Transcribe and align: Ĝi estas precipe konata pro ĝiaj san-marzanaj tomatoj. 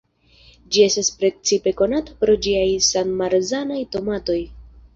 Ĝi 0.75 0.81
estas 0.85 1.11
precipe 1.19 1.75
konata 1.83 2.17
pro 2.23 2.39
ĝiaj 2.47 2.65
san-marzanaj 2.89 3.81
tomatoj. 3.97 4.43